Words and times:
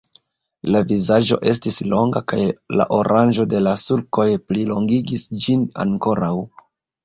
La 0.75 0.79
vizaĝo 0.91 1.37
estis 1.51 1.77
longa, 1.91 2.23
kaj 2.33 2.41
la 2.81 2.89
aranĝo 2.99 3.47
de 3.53 3.63
la 3.69 3.77
sulkoj 3.85 4.29
plilongigis 4.49 5.31
ĝin 5.45 5.71
ankoraŭ. 5.89 6.37